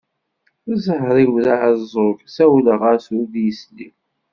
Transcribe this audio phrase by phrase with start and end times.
[0.73, 3.89] Zzher-iw d aɛeẓẓug, ssawleɣ-as, ur d-yesli.